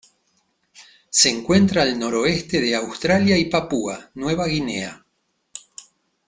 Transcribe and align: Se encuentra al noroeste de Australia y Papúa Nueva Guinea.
Se 1.11 1.29
encuentra 1.29 1.83
al 1.83 1.99
noroeste 1.99 2.59
de 2.59 2.75
Australia 2.75 3.37
y 3.37 3.45
Papúa 3.45 4.09
Nueva 4.15 4.47
Guinea. 4.47 5.05